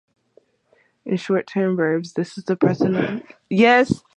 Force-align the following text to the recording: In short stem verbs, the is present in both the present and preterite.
In 1.05 1.15
short 1.17 1.47
stem 1.51 1.75
verbs, 1.77 2.13
the 2.13 2.21
is 2.21 2.33
present 2.33 2.47
in 2.47 2.47
both 2.47 2.47
the 2.47 2.55
present 2.55 2.95
and 2.95 3.21
preterite. 3.49 4.03